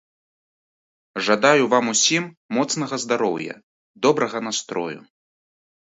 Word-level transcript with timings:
Жадаю 1.27 1.65
вам 1.75 1.85
усім 1.93 2.23
моцнага 2.59 2.95
здароўя, 3.03 3.53
добрага 4.07 4.37
настрою. 4.51 4.99